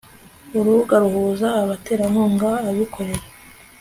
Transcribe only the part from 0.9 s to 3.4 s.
ruhuza abaterankunga, abikorera